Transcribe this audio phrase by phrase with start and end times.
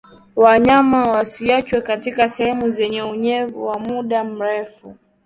[0.35, 4.97] Wanyama wasiachwe katika sehemu zenye unyevu kwa muda mrefu